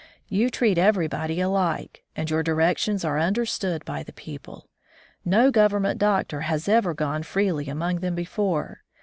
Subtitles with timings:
[0.29, 4.67] You treat everybody alike, and your directions are understood by the people.
[5.23, 8.81] No Government doctor has ever gone freely among them before.